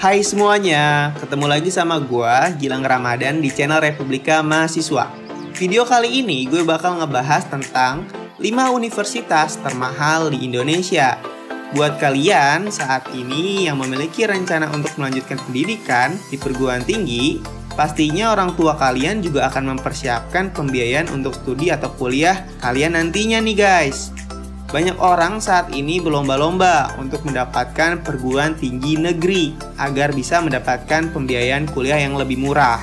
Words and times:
Hai 0.00 0.24
semuanya, 0.24 1.12
ketemu 1.20 1.44
lagi 1.44 1.68
sama 1.68 2.00
gua 2.00 2.48
Gilang 2.56 2.80
Ramadan 2.80 3.44
di 3.44 3.52
channel 3.52 3.84
Republika 3.84 4.40
Mahasiswa. 4.40 5.12
Video 5.52 5.84
kali 5.84 6.24
ini 6.24 6.48
gue 6.48 6.64
bakal 6.64 7.04
ngebahas 7.04 7.44
tentang 7.44 8.08
5 8.40 8.48
universitas 8.72 9.60
termahal 9.60 10.32
di 10.32 10.48
Indonesia. 10.48 11.20
Buat 11.76 12.00
kalian 12.00 12.72
saat 12.72 13.12
ini 13.12 13.68
yang 13.68 13.76
memiliki 13.76 14.24
rencana 14.24 14.72
untuk 14.72 14.88
melanjutkan 14.96 15.36
pendidikan 15.44 16.16
di 16.32 16.40
perguruan 16.40 16.80
tinggi, 16.80 17.36
pastinya 17.76 18.32
orang 18.32 18.56
tua 18.56 18.80
kalian 18.80 19.20
juga 19.20 19.52
akan 19.52 19.76
mempersiapkan 19.76 20.48
pembiayaan 20.56 21.12
untuk 21.12 21.36
studi 21.36 21.68
atau 21.68 21.92
kuliah 21.92 22.48
kalian 22.64 22.96
nantinya 22.96 23.36
nih 23.44 23.52
guys. 23.52 24.16
Banyak 24.70 25.02
orang 25.02 25.42
saat 25.42 25.74
ini 25.74 25.98
berlomba-lomba 25.98 26.94
untuk 27.02 27.26
mendapatkan 27.26 28.06
perguruan 28.06 28.54
tinggi 28.54 28.94
negeri 28.94 29.50
agar 29.82 30.14
bisa 30.14 30.38
mendapatkan 30.38 31.10
pembiayaan 31.10 31.66
kuliah 31.74 31.98
yang 31.98 32.14
lebih 32.14 32.38
murah. 32.38 32.78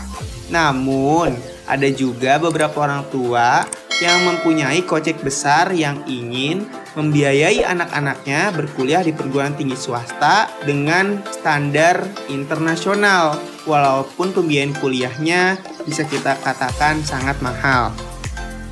Namun, 0.51 1.31
ada 1.63 1.87
juga 1.87 2.43
beberapa 2.43 2.83
orang 2.83 3.07
tua 3.07 3.63
yang 4.03 4.19
mempunyai 4.27 4.83
kocek 4.83 5.23
besar 5.23 5.71
yang 5.71 6.03
ingin 6.11 6.67
membiayai 6.93 7.63
anak-anaknya 7.63 8.51
berkuliah 8.51 9.01
di 9.01 9.15
perguruan 9.15 9.55
tinggi 9.55 9.79
swasta 9.79 10.51
dengan 10.67 11.23
standar 11.31 12.03
internasional 12.27 13.39
walaupun 13.63 14.35
pembiayaan 14.35 14.75
kuliahnya 14.77 15.55
bisa 15.87 16.03
kita 16.03 16.35
katakan 16.43 16.99
sangat 17.07 17.39
mahal. 17.39 17.95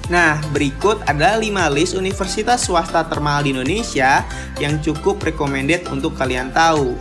Nah, 0.05 0.37
berikut 0.53 1.01
adalah 1.09 1.41
5 1.41 1.73
list 1.73 1.97
universitas 1.97 2.69
swasta 2.69 3.01
termahal 3.09 3.41
di 3.41 3.57
Indonesia 3.57 4.21
yang 4.61 4.77
cukup 4.77 5.17
recommended 5.25 5.89
untuk 5.89 6.13
kalian 6.13 6.53
tahu. 6.53 6.93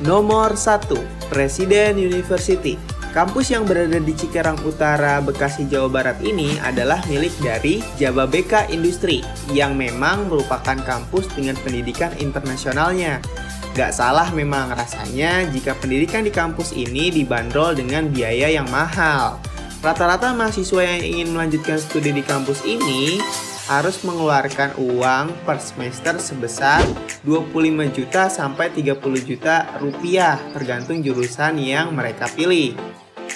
Nomor 0.00 0.56
1, 0.56 0.88
Presiden 1.28 2.00
University. 2.00 2.80
Kampus 3.12 3.48
yang 3.48 3.64
berada 3.64 3.96
di 3.96 4.12
Cikarang 4.12 4.60
Utara, 4.60 5.24
Bekasi, 5.24 5.64
Jawa 5.72 5.88
Barat 5.88 6.20
ini 6.20 6.60
adalah 6.60 7.00
milik 7.08 7.32
dari 7.40 7.80
Jababeka 7.96 8.68
Industri 8.68 9.24
yang 9.56 9.72
memang 9.72 10.28
merupakan 10.28 10.76
kampus 10.84 11.24
dengan 11.32 11.56
pendidikan 11.64 12.12
internasionalnya. 12.20 13.24
Gak 13.72 13.96
salah 13.96 14.28
memang 14.36 14.72
rasanya 14.72 15.48
jika 15.48 15.76
pendidikan 15.80 16.28
di 16.28 16.32
kampus 16.32 16.76
ini 16.76 17.08
dibanderol 17.08 17.76
dengan 17.76 18.08
biaya 18.12 18.52
yang 18.52 18.68
mahal. 18.68 19.40
Rata-rata 19.86 20.34
mahasiswa 20.34 20.82
yang 20.82 20.98
ingin 20.98 21.28
melanjutkan 21.30 21.78
studi 21.78 22.10
di 22.10 22.18
kampus 22.18 22.66
ini 22.66 23.22
harus 23.70 24.02
mengeluarkan 24.02 24.74
uang 24.82 25.30
per 25.46 25.62
semester 25.62 26.18
sebesar 26.18 26.82
25 27.22 27.94
juta 27.94 28.26
sampai 28.26 28.74
30 28.74 28.98
juta 29.22 29.78
rupiah 29.78 30.42
tergantung 30.50 31.06
jurusan 31.06 31.62
yang 31.62 31.94
mereka 31.94 32.26
pilih. 32.34 32.74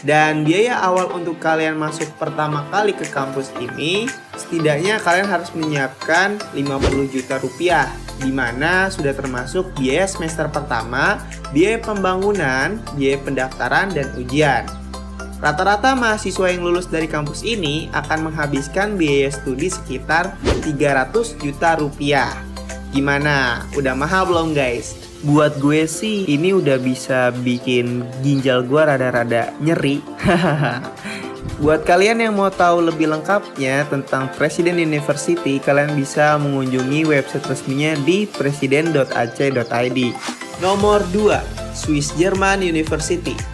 Dan 0.03 0.43
biaya 0.43 0.83
awal 0.83 1.15
untuk 1.15 1.39
kalian 1.39 1.79
masuk 1.79 2.11
pertama 2.19 2.67
kali 2.75 2.99
ke 2.99 3.07
kampus 3.07 3.55
ini 3.63 4.11
setidaknya 4.35 4.99
kalian 5.07 5.31
harus 5.31 5.55
menyiapkan 5.55 6.35
50 6.51 7.15
juta 7.15 7.39
rupiah 7.39 7.87
di 8.19 8.35
mana 8.35 8.91
sudah 8.91 9.15
termasuk 9.15 9.71
biaya 9.79 10.11
semester 10.11 10.51
pertama, 10.51 11.23
biaya 11.55 11.79
pembangunan, 11.79 12.83
biaya 12.99 13.23
pendaftaran 13.23 13.95
dan 13.95 14.11
ujian. 14.19 14.80
Rata-rata 15.41 15.97
mahasiswa 15.97 16.53
yang 16.53 16.69
lulus 16.69 16.85
dari 16.85 17.09
kampus 17.09 17.41
ini 17.49 17.89
akan 17.97 18.29
menghabiskan 18.29 19.01
biaya 19.01 19.33
studi 19.33 19.73
sekitar 19.73 20.37
300 20.45 21.41
juta 21.41 21.81
rupiah. 21.81 22.37
Gimana? 22.93 23.65
Udah 23.73 23.97
mahal 23.97 24.29
belum 24.29 24.53
guys? 24.53 25.01
Buat 25.25 25.57
gue 25.57 25.89
sih 25.89 26.29
ini 26.29 26.53
udah 26.53 26.77
bisa 26.77 27.33
bikin 27.41 28.05
ginjal 28.21 28.69
gue 28.69 28.85
rada-rada 28.85 29.49
nyeri. 29.65 30.05
Buat 31.65 31.89
kalian 31.89 32.21
yang 32.21 32.37
mau 32.37 32.53
tahu 32.53 32.93
lebih 32.93 33.09
lengkapnya 33.09 33.89
tentang 33.89 34.29
Presiden 34.37 34.77
University, 34.77 35.57
kalian 35.57 35.97
bisa 35.97 36.37
mengunjungi 36.37 37.09
website 37.09 37.49
resminya 37.49 37.97
di 38.05 38.29
presiden.ac.id. 38.29 39.99
Nomor 40.61 41.01
2, 41.13 41.77
Swiss 41.77 42.13
German 42.17 42.61
University. 42.61 43.50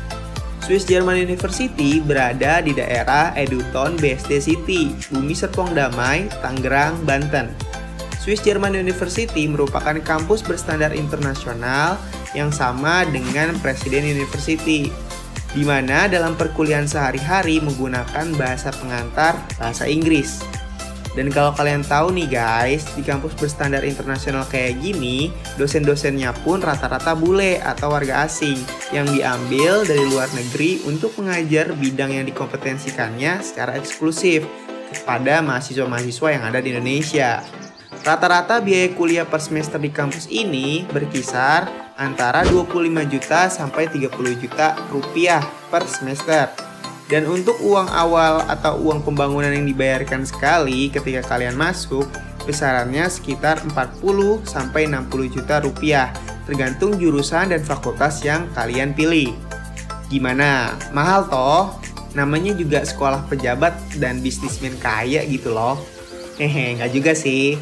Swiss 0.66 0.82
German 0.82 1.14
University 1.14 2.02
berada 2.02 2.58
di 2.58 2.74
daerah 2.74 3.30
Eduton 3.38 3.94
BSD 4.02 4.42
City, 4.42 4.90
Bumi 5.14 5.30
Serpong 5.30 5.70
Damai, 5.70 6.26
Tangerang, 6.42 7.06
Banten. 7.06 7.54
Swiss 8.18 8.42
German 8.42 8.74
University 8.74 9.46
merupakan 9.46 9.94
kampus 10.02 10.42
berstandar 10.42 10.90
internasional 10.90 11.94
yang 12.34 12.50
sama 12.50 13.06
dengan 13.06 13.54
Presiden 13.62 14.10
University, 14.10 14.90
di 15.54 15.62
mana 15.62 16.10
dalam 16.10 16.34
perkuliahan 16.34 16.90
sehari-hari 16.90 17.62
menggunakan 17.62 18.34
bahasa 18.34 18.74
pengantar 18.74 19.38
bahasa 19.62 19.86
Inggris. 19.86 20.42
Dan 21.16 21.32
kalau 21.32 21.48
kalian 21.56 21.80
tahu 21.80 22.12
nih 22.12 22.28
guys, 22.28 22.84
di 22.92 23.00
kampus 23.00 23.32
berstandar 23.40 23.88
internasional 23.88 24.44
kayak 24.52 24.76
gini, 24.84 25.32
dosen-dosennya 25.56 26.36
pun 26.44 26.60
rata-rata 26.60 27.16
bule 27.16 27.56
atau 27.64 27.88
warga 27.88 28.28
asing 28.28 28.60
yang 28.92 29.08
diambil 29.08 29.80
dari 29.88 30.04
luar 30.12 30.28
negeri 30.36 30.84
untuk 30.84 31.16
mengajar 31.16 31.72
bidang 31.72 32.20
yang 32.20 32.28
dikompetensikannya 32.28 33.40
secara 33.40 33.80
eksklusif 33.80 34.44
kepada 34.92 35.40
mahasiswa-mahasiswa 35.40 36.28
yang 36.36 36.44
ada 36.44 36.60
di 36.60 36.76
Indonesia. 36.76 37.40
Rata-rata 38.04 38.60
biaya 38.60 38.92
kuliah 38.92 39.24
per 39.24 39.40
semester 39.40 39.80
di 39.80 39.88
kampus 39.88 40.28
ini 40.28 40.84
berkisar 40.92 41.66
antara 41.96 42.44
25 42.44 42.76
juta 43.08 43.48
sampai 43.48 43.88
30 43.88 44.12
juta 44.36 44.76
rupiah 44.92 45.40
per 45.72 45.88
semester. 45.88 46.65
Dan 47.06 47.30
untuk 47.30 47.54
uang 47.62 47.86
awal 47.86 48.42
atau 48.50 48.82
uang 48.82 49.06
pembangunan 49.06 49.54
yang 49.54 49.62
dibayarkan 49.62 50.26
sekali 50.26 50.90
ketika 50.90 51.22
kalian 51.22 51.54
masuk, 51.54 52.02
besarannya 52.42 53.06
sekitar 53.06 53.62
40 53.62 54.42
sampai 54.42 54.90
60 54.90 55.34
juta 55.38 55.62
rupiah, 55.62 56.10
tergantung 56.50 56.98
jurusan 56.98 57.54
dan 57.54 57.62
fakultas 57.62 58.26
yang 58.26 58.50
kalian 58.58 58.90
pilih. 58.90 59.30
Gimana? 60.10 60.74
Mahal 60.90 61.30
toh? 61.30 61.78
Namanya 62.18 62.58
juga 62.58 62.82
sekolah 62.82 63.30
pejabat 63.30 63.76
dan 64.02 64.18
bisnismen 64.18 64.74
kaya 64.82 65.22
gitu 65.30 65.54
loh. 65.54 65.78
Hehe, 66.42 66.74
nggak 66.74 66.90
juga 66.90 67.12
sih. 67.14 67.54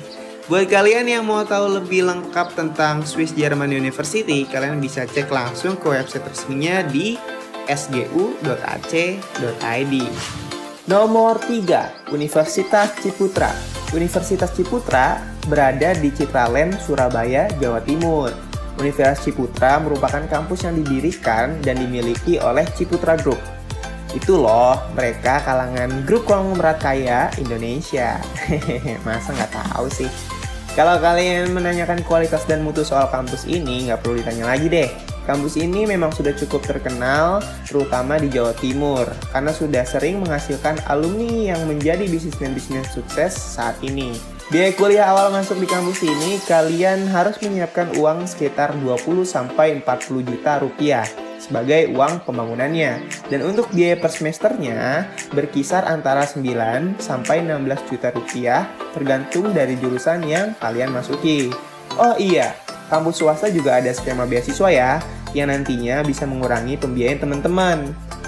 Buat 0.44 0.68
kalian 0.68 1.08
yang 1.08 1.24
mau 1.24 1.40
tahu 1.40 1.80
lebih 1.80 2.04
lengkap 2.04 2.52
tentang 2.52 3.00
Swiss 3.08 3.32
German 3.32 3.72
University, 3.72 4.44
kalian 4.44 4.76
bisa 4.76 5.08
cek 5.08 5.32
langsung 5.32 5.80
ke 5.80 5.88
website 5.88 6.28
resminya 6.28 6.84
di 6.84 7.16
sgu.ac.id. 7.68 9.14
Nomor 10.84 11.40
3, 11.40 12.12
Universitas 12.12 12.92
Ciputra. 13.00 13.48
Universitas 13.96 14.52
Ciputra 14.52 15.22
berada 15.48 15.96
di 15.96 16.12
Citralen, 16.12 16.76
Surabaya, 16.76 17.48
Jawa 17.56 17.80
Timur. 17.80 18.28
Universitas 18.76 19.24
Ciputra 19.24 19.80
merupakan 19.80 20.20
kampus 20.28 20.68
yang 20.68 20.76
didirikan 20.76 21.56
dan 21.64 21.80
dimiliki 21.80 22.36
oleh 22.36 22.68
Ciputra 22.76 23.16
Group. 23.16 23.40
Itu 24.12 24.38
loh, 24.38 24.78
mereka 24.94 25.42
kalangan 25.42 26.04
grup 26.06 26.28
konglomerat 26.28 26.78
kaya 26.78 27.32
Indonesia. 27.40 28.20
Masa 29.06 29.34
nggak 29.34 29.52
tahu 29.56 29.90
sih? 29.90 30.10
Kalau 30.74 30.98
kalian 30.98 31.54
menanyakan 31.54 32.02
kualitas 32.02 32.46
dan 32.50 32.66
mutu 32.66 32.82
soal 32.82 33.06
kampus 33.10 33.46
ini, 33.46 33.86
nggak 33.86 34.02
perlu 34.02 34.18
ditanya 34.18 34.52
lagi 34.54 34.66
deh. 34.66 35.13
Kampus 35.24 35.56
ini 35.56 35.88
memang 35.88 36.12
sudah 36.12 36.36
cukup 36.36 36.68
terkenal, 36.68 37.40
terutama 37.64 38.20
di 38.20 38.28
Jawa 38.28 38.52
Timur, 38.60 39.08
karena 39.32 39.52
sudah 39.56 39.84
sering 39.88 40.20
menghasilkan 40.20 40.84
alumni 40.84 41.56
yang 41.56 41.64
menjadi 41.64 42.04
bisnismen-bisnis 42.04 42.92
sukses 42.92 43.32
saat 43.32 43.80
ini. 43.80 44.12
Biaya 44.52 44.76
kuliah 44.76 45.08
awal 45.08 45.32
masuk 45.32 45.56
di 45.56 45.64
kampus 45.64 46.04
ini, 46.04 46.36
kalian 46.44 47.08
harus 47.08 47.40
menyiapkan 47.40 47.96
uang 47.96 48.28
sekitar 48.28 48.76
20-40 48.84 49.80
juta 50.28 50.60
rupiah 50.60 51.08
sebagai 51.40 51.92
uang 51.92 52.28
pembangunannya. 52.28 53.04
Dan 53.32 53.40
untuk 53.48 53.72
biaya 53.72 53.96
per 53.96 54.12
semesternya 54.12 55.08
berkisar 55.32 55.88
antara 55.88 56.28
9 56.28 57.00
sampai 57.00 57.40
16 57.44 57.88
juta 57.88 58.08
rupiah 58.12 58.68
tergantung 58.92 59.52
dari 59.56 59.80
jurusan 59.80 60.24
yang 60.24 60.52
kalian 60.60 60.92
masuki. 60.92 61.48
Oh 61.96 62.16
iya, 62.20 62.56
kampus 62.88 63.20
swasta 63.20 63.52
juga 63.52 63.80
ada 63.80 63.92
skema 63.92 64.24
beasiswa 64.24 64.68
ya, 64.72 65.00
yang 65.34 65.50
nantinya 65.50 66.00
bisa 66.06 66.24
mengurangi 66.24 66.78
pembiayaan 66.78 67.20
teman-teman. 67.20 67.78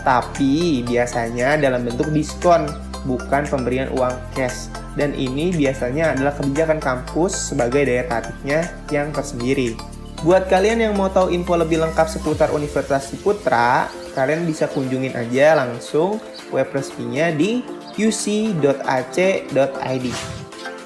Tapi 0.03 0.83
biasanya 0.87 1.59
dalam 1.59 1.87
bentuk 1.87 2.11
diskon, 2.11 2.67
bukan 3.07 3.47
pemberian 3.47 3.89
uang 3.95 4.15
cash. 4.35 4.69
Dan 4.99 5.15
ini 5.15 5.55
biasanya 5.55 6.13
adalah 6.13 6.35
kebijakan 6.35 6.83
kampus 6.83 7.55
sebagai 7.55 7.87
daya 7.87 8.05
tariknya 8.11 8.61
yang 8.91 9.15
tersendiri. 9.15 9.79
Buat 10.25 10.49
kalian 10.49 10.81
yang 10.81 10.95
mau 10.97 11.13
tahu 11.13 11.29
info 11.29 11.55
lebih 11.61 11.77
lengkap 11.79 12.09
seputar 12.09 12.49
Universitas 12.51 13.13
Ciputra, 13.13 13.87
kalian 14.17 14.49
bisa 14.49 14.65
kunjungin 14.67 15.13
aja 15.13 15.61
langsung 15.61 16.17
web 16.49 16.73
resminya 16.73 17.29
di 17.29 17.61
uc.ac.id. 18.01 18.67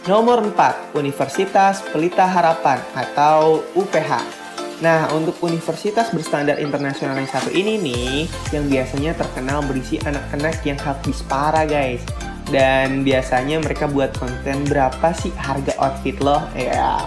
Nomor 0.08 0.38
4, 0.42 0.96
Universitas 0.98 1.84
Pelita 1.94 2.26
Harapan 2.26 2.82
atau 2.96 3.62
UPH. 3.78 4.39
Nah, 4.80 5.12
untuk 5.12 5.36
universitas 5.44 6.08
berstandar 6.08 6.56
internasional 6.56 7.12
yang 7.20 7.28
satu 7.28 7.52
ini 7.52 7.76
nih, 7.76 8.24
yang 8.48 8.64
biasanya 8.64 9.12
terkenal 9.12 9.60
berisi 9.60 10.00
anak-anak 10.00 10.64
yang 10.64 10.80
habis 10.80 11.20
parah 11.28 11.68
guys. 11.68 12.00
Dan 12.48 13.06
biasanya 13.06 13.60
mereka 13.62 13.86
buat 13.86 14.10
konten 14.16 14.66
berapa 14.66 15.12
sih 15.14 15.30
harga 15.36 15.76
outfit 15.78 16.16
lo? 16.24 16.40
Ya. 16.56 17.04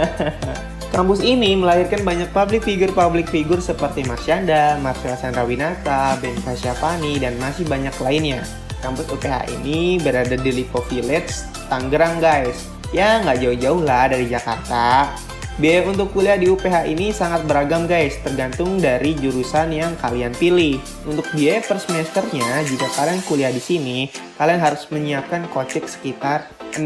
Kampus 0.94 1.26
ini 1.26 1.58
melahirkan 1.58 2.06
banyak 2.06 2.30
public 2.30 2.62
figure-public 2.62 3.26
figure 3.26 3.58
seperti 3.58 4.06
Marsyanda, 4.06 4.78
Marcella 4.78 5.18
Sandrawinata, 5.18 6.14
Ben 6.22 6.38
Kasyafani, 6.46 7.18
dan 7.18 7.34
masih 7.42 7.66
banyak 7.66 7.92
lainnya. 7.98 8.46
Kampus 8.78 9.10
UPH 9.10 9.50
ini 9.58 9.98
berada 9.98 10.38
di 10.38 10.62
Lipo 10.62 10.78
Village, 10.86 11.50
Tangerang 11.66 12.22
guys. 12.22 12.70
Ya 12.94 13.18
nggak 13.26 13.42
jauh-jauh 13.42 13.82
lah 13.82 14.06
dari 14.06 14.30
Jakarta. 14.30 15.10
Biaya 15.54 15.86
untuk 15.86 16.10
kuliah 16.10 16.34
di 16.34 16.50
UPH 16.50 16.90
ini 16.90 17.14
sangat 17.14 17.46
beragam 17.46 17.86
guys, 17.86 18.18
tergantung 18.26 18.82
dari 18.82 19.14
jurusan 19.14 19.70
yang 19.70 19.94
kalian 20.02 20.34
pilih. 20.34 20.82
Untuk 21.06 21.30
biaya 21.30 21.62
per 21.62 21.78
semesternya, 21.78 22.66
jika 22.66 22.90
kalian 22.90 23.22
kuliah 23.22 23.54
di 23.54 23.62
sini, 23.62 24.10
kalian 24.34 24.58
harus 24.58 24.90
menyiapkan 24.90 25.46
kocek 25.54 25.86
sekitar 25.86 26.50
16 26.74 26.82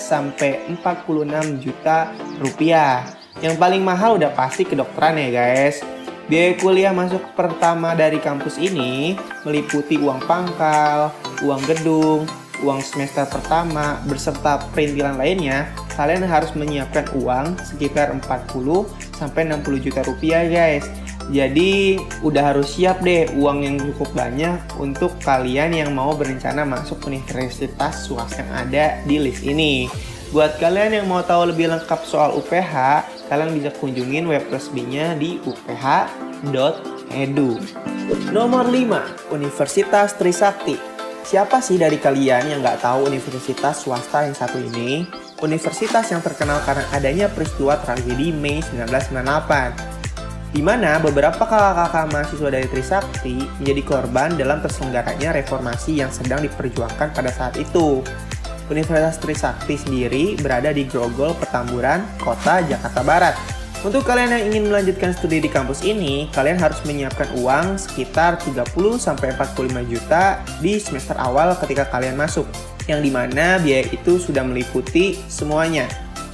sampai 0.00 0.64
46 0.64 1.60
juta 1.60 2.08
rupiah. 2.40 3.04
Yang 3.44 3.60
paling 3.60 3.84
mahal 3.84 4.16
udah 4.16 4.32
pasti 4.32 4.64
kedokteran 4.64 5.20
ya 5.20 5.28
guys. 5.28 5.84
Biaya 6.24 6.56
kuliah 6.56 6.96
masuk 6.96 7.20
pertama 7.36 7.92
dari 7.92 8.16
kampus 8.16 8.56
ini 8.56 9.20
meliputi 9.44 10.00
uang 10.00 10.24
pangkal, 10.24 11.12
uang 11.44 11.62
gedung, 11.68 12.24
uang 12.64 12.80
semester 12.80 13.28
pertama 13.28 14.00
berserta 14.08 14.56
perintilan 14.72 15.20
lainnya, 15.20 15.68
kalian 15.96 16.22
harus 16.28 16.52
menyiapkan 16.52 17.08
uang 17.16 17.56
sekitar 17.64 18.12
40 18.12 18.86
sampai 19.16 19.48
60 19.48 19.84
juta 19.88 20.04
rupiah 20.04 20.44
guys. 20.44 20.84
Jadi 21.26 21.98
udah 22.22 22.54
harus 22.54 22.78
siap 22.78 23.02
deh 23.02 23.26
uang 23.34 23.66
yang 23.66 23.82
cukup 23.82 24.14
banyak 24.14 24.62
untuk 24.78 25.18
kalian 25.26 25.74
yang 25.74 25.90
mau 25.90 26.14
berencana 26.14 26.62
masuk 26.62 27.02
universitas 27.10 28.06
swasta 28.06 28.46
yang 28.46 28.52
ada 28.54 29.02
di 29.02 29.18
list 29.18 29.42
ini. 29.42 29.90
Buat 30.30 30.62
kalian 30.62 31.02
yang 31.02 31.06
mau 31.10 31.22
tahu 31.26 31.50
lebih 31.50 31.66
lengkap 31.70 32.00
soal 32.06 32.34
UPH, 32.38 33.02
kalian 33.26 33.58
bisa 33.58 33.74
kunjungin 33.74 34.26
web 34.30 34.46
resminya 34.50 35.18
di 35.18 35.38
uph.edu. 35.42 36.42
Nomor 38.30 38.70
5, 38.70 39.34
Universitas 39.34 40.14
Trisakti. 40.14 40.78
Siapa 41.26 41.58
sih 41.58 41.74
dari 41.74 41.98
kalian 41.98 42.54
yang 42.54 42.62
nggak 42.62 42.86
tahu 42.86 43.10
universitas 43.10 43.82
swasta 43.82 44.30
yang 44.30 44.36
satu 44.38 44.62
ini? 44.62 45.25
Universitas 45.44 46.08
yang 46.08 46.24
terkenal 46.24 46.64
karena 46.64 46.84
adanya 46.96 47.26
peristiwa 47.28 47.76
tragedi 47.84 48.32
Mei 48.32 48.64
1998 48.72 49.96
di 50.56 50.64
mana 50.64 50.96
beberapa 50.96 51.44
kakak-kakak 51.44 52.08
mahasiswa 52.08 52.48
dari 52.48 52.64
Trisakti 52.64 53.36
menjadi 53.60 53.82
korban 53.84 54.32
dalam 54.40 54.64
terselenggaranya 54.64 55.36
reformasi 55.36 56.00
yang 56.00 56.08
sedang 56.08 56.40
diperjuangkan 56.40 57.12
pada 57.12 57.28
saat 57.28 57.60
itu. 57.60 58.00
Universitas 58.72 59.20
Trisakti 59.20 59.76
sendiri 59.76 60.40
berada 60.40 60.72
di 60.72 60.88
Grogol, 60.88 61.36
Petamburan, 61.36 62.00
Kota 62.16 62.64
Jakarta 62.64 63.04
Barat. 63.04 63.36
Untuk 63.84 64.08
kalian 64.08 64.32
yang 64.32 64.44
ingin 64.50 64.64
melanjutkan 64.72 65.12
studi 65.12 65.44
di 65.44 65.52
kampus 65.52 65.84
ini, 65.84 66.32
kalian 66.32 66.56
harus 66.56 66.80
menyiapkan 66.88 67.36
uang 67.36 67.76
sekitar 67.76 68.40
30-45 68.40 69.92
juta 69.92 70.40
di 70.64 70.80
semester 70.80 71.14
awal 71.20 71.52
ketika 71.60 71.84
kalian 71.92 72.16
masuk. 72.16 72.48
Yang 72.86 73.00
di 73.06 73.10
mana 73.10 73.58
biaya 73.58 73.86
itu 73.90 74.18
sudah 74.18 74.46
meliputi 74.46 75.18
semuanya. 75.26 75.86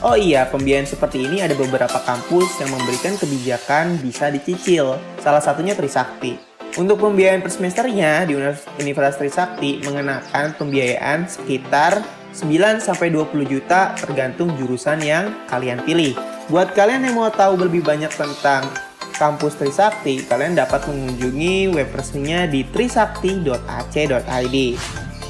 Oh 0.02 0.18
iya, 0.18 0.50
pembiayaan 0.50 0.88
seperti 0.88 1.30
ini 1.30 1.46
ada 1.46 1.54
beberapa 1.54 1.94
kampus 2.02 2.58
yang 2.58 2.74
memberikan 2.74 3.14
kebijakan 3.14 4.02
bisa 4.02 4.34
dicicil. 4.34 4.98
Salah 5.22 5.38
satunya 5.38 5.78
Trisakti. 5.78 6.34
Untuk 6.74 7.04
pembiayaan 7.04 7.44
per 7.44 7.52
semesternya 7.52 8.26
di 8.26 8.34
Universitas 8.80 9.20
Trisakti 9.20 9.78
mengenakan 9.84 10.56
pembiayaan 10.58 11.28
sekitar 11.28 12.02
9 12.32 12.80
sampai 12.80 13.12
20 13.12 13.44
juta 13.44 13.92
tergantung 13.94 14.56
jurusan 14.56 15.04
yang 15.04 15.30
kalian 15.46 15.84
pilih. 15.84 16.16
Buat 16.48 16.72
kalian 16.72 17.06
yang 17.06 17.20
mau 17.20 17.30
tahu 17.30 17.60
lebih 17.60 17.84
banyak 17.84 18.10
tentang 18.10 18.66
kampus 19.14 19.54
Trisakti, 19.54 20.26
kalian 20.26 20.58
dapat 20.58 20.82
mengunjungi 20.90 21.70
web 21.70 21.92
resminya 21.94 22.48
di 22.50 22.66
trisakti.ac.id. 22.66 24.56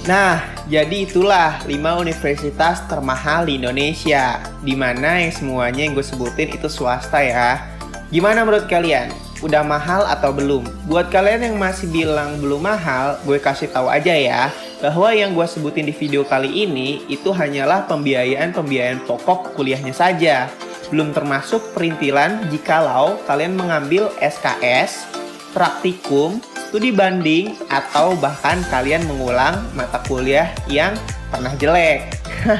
Nah, 0.02 0.42
jadi 0.66 1.06
itulah 1.06 1.62
5 1.62 2.02
universitas 2.02 2.82
termahal 2.90 3.46
di 3.46 3.62
Indonesia, 3.62 4.42
di 4.58 4.74
mana 4.74 5.22
yang 5.22 5.30
semuanya 5.30 5.86
yang 5.86 5.94
gue 5.94 6.02
sebutin 6.02 6.50
itu 6.50 6.66
swasta 6.66 7.22
ya. 7.22 7.62
Gimana 8.10 8.42
menurut 8.42 8.66
kalian? 8.66 9.14
Udah 9.46 9.62
mahal 9.62 10.02
atau 10.10 10.34
belum? 10.34 10.66
Buat 10.90 11.14
kalian 11.14 11.46
yang 11.46 11.56
masih 11.58 11.86
bilang 11.86 12.42
belum 12.42 12.66
mahal, 12.66 13.22
gue 13.22 13.38
kasih 13.38 13.70
tahu 13.70 13.86
aja 13.86 14.10
ya, 14.10 14.50
bahwa 14.82 15.14
yang 15.14 15.38
gue 15.38 15.46
sebutin 15.46 15.86
di 15.86 15.94
video 15.94 16.26
kali 16.26 16.50
ini 16.50 17.06
itu 17.06 17.30
hanyalah 17.30 17.86
pembiayaan-pembiayaan 17.86 19.06
pokok 19.06 19.54
kuliahnya 19.54 19.94
saja 19.94 20.50
belum 20.90 21.16
termasuk 21.16 21.72
perintilan 21.72 22.52
jikalau 22.52 23.16
kalian 23.24 23.56
mengambil 23.56 24.12
SKS, 24.20 25.08
praktikum, 25.56 26.36
studi 26.72 26.88
banding, 26.88 27.52
atau 27.68 28.16
bahkan 28.16 28.64
kalian 28.72 29.04
mengulang 29.04 29.60
mata 29.76 30.00
kuliah 30.08 30.48
yang 30.72 30.96
pernah 31.28 31.52
jelek. 31.60 32.16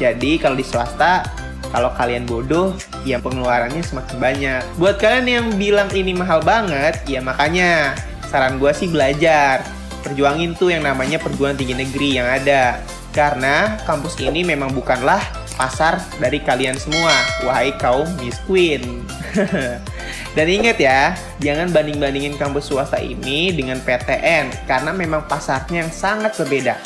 Jadi 0.00 0.38
kalau 0.38 0.54
di 0.54 0.62
swasta, 0.62 1.26
kalau 1.74 1.90
kalian 1.98 2.22
bodoh, 2.22 2.70
ya 3.02 3.18
pengeluarannya 3.18 3.82
semakin 3.82 4.16
banyak. 4.22 4.62
Buat 4.78 5.02
kalian 5.02 5.26
yang 5.26 5.46
bilang 5.58 5.90
ini 5.90 6.14
mahal 6.14 6.38
banget, 6.38 7.02
ya 7.10 7.18
makanya 7.18 7.98
saran 8.30 8.62
gue 8.62 8.70
sih 8.70 8.86
belajar. 8.86 9.66
Perjuangin 10.06 10.54
tuh 10.54 10.70
yang 10.70 10.86
namanya 10.86 11.18
perguruan 11.18 11.58
tinggi 11.58 11.74
negeri 11.74 12.22
yang 12.22 12.30
ada. 12.30 12.78
Karena 13.10 13.74
kampus 13.90 14.22
ini 14.22 14.46
memang 14.46 14.70
bukanlah 14.70 15.18
pasar 15.56 15.98
dari 16.20 16.38
kalian 16.38 16.76
semua, 16.76 17.12
wahai 17.42 17.74
kaum 17.80 18.06
Miss 18.20 18.38
Queen. 18.46 19.02
Dan 20.36 20.46
ingat 20.52 20.76
ya, 20.76 21.16
jangan 21.40 21.72
banding-bandingin 21.72 22.36
kampus 22.36 22.68
swasta 22.68 23.00
ini 23.00 23.50
dengan 23.56 23.80
PTN 23.80 24.68
karena 24.68 24.92
memang 24.92 25.24
pasarnya 25.24 25.88
yang 25.88 25.92
sangat 25.92 26.36
berbeda. 26.36 26.76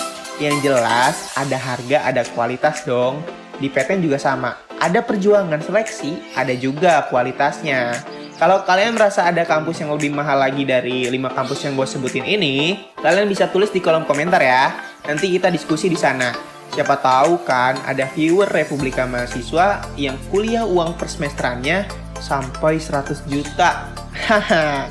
Yang 0.40 0.72
jelas 0.72 1.34
ada 1.36 1.58
harga, 1.58 2.06
ada 2.06 2.22
kualitas 2.32 2.86
dong. 2.86 3.20
Di 3.60 3.68
PTN 3.68 4.00
juga 4.00 4.16
sama. 4.16 4.56
Ada 4.80 5.04
perjuangan 5.04 5.60
seleksi, 5.60 6.32
ada 6.32 6.56
juga 6.56 7.04
kualitasnya. 7.12 7.92
Kalau 8.40 8.64
kalian 8.64 8.96
merasa 8.96 9.28
ada 9.28 9.44
kampus 9.44 9.84
yang 9.84 9.92
lebih 9.92 10.16
mahal 10.16 10.40
lagi 10.40 10.64
dari 10.64 11.04
5 11.12 11.36
kampus 11.36 11.60
yang 11.60 11.76
gue 11.76 11.84
sebutin 11.84 12.24
ini, 12.24 12.88
kalian 12.96 13.28
bisa 13.28 13.52
tulis 13.52 13.68
di 13.68 13.84
kolom 13.84 14.08
komentar 14.08 14.40
ya. 14.40 14.72
Nanti 15.04 15.28
kita 15.28 15.52
diskusi 15.52 15.92
di 15.92 16.00
sana. 16.00 16.49
Siapa 16.70 17.02
tahu 17.02 17.42
kan 17.42 17.82
ada 17.82 18.06
viewer 18.14 18.46
Republika 18.46 19.02
Mahasiswa 19.02 19.82
yang 19.98 20.14
kuliah 20.30 20.62
uang 20.62 20.94
per 20.94 21.10
semesterannya 21.10 21.90
sampai 22.22 22.78
100 22.78 23.26
juta. 23.26 23.90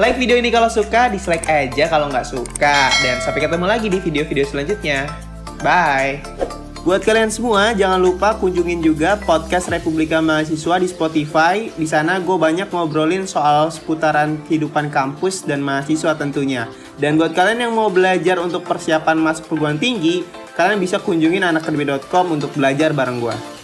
Like 0.00 0.20
video 0.20 0.36
ini 0.36 0.52
kalau 0.52 0.68
suka, 0.68 1.08
dislike 1.08 1.48
aja 1.48 1.88
kalau 1.88 2.12
nggak 2.12 2.28
suka. 2.28 2.92
Dan 3.00 3.16
sampai 3.20 3.48
ketemu 3.48 3.64
lagi 3.64 3.88
di 3.88 3.96
video-video 3.96 4.44
selanjutnya. 4.44 5.08
Bye! 5.64 6.20
Buat 6.86 7.02
kalian 7.02 7.32
semua, 7.34 7.74
jangan 7.74 7.98
lupa 7.98 8.38
kunjungin 8.38 8.78
juga 8.78 9.18
podcast 9.18 9.72
Republika 9.72 10.22
Mahasiswa 10.22 10.78
di 10.78 10.86
Spotify. 10.86 11.66
Di 11.74 11.82
sana 11.82 12.22
gue 12.22 12.36
banyak 12.38 12.70
ngobrolin 12.70 13.26
soal 13.26 13.72
seputaran 13.74 14.38
kehidupan 14.46 14.94
kampus 14.94 15.42
dan 15.42 15.66
mahasiswa 15.66 16.14
tentunya. 16.14 16.70
Dan 17.00 17.18
buat 17.18 17.34
kalian 17.34 17.66
yang 17.68 17.74
mau 17.74 17.90
belajar 17.90 18.38
untuk 18.38 18.62
persiapan 18.68 19.18
masuk 19.18 19.50
perguruan 19.50 19.82
tinggi, 19.82 20.22
kalian 20.56 20.80
bisa 20.80 20.96
kunjungin 20.98 21.44
anakkedemi.com 21.44 22.32
untuk 22.32 22.56
belajar 22.56 22.96
bareng 22.96 23.20
gue. 23.20 23.55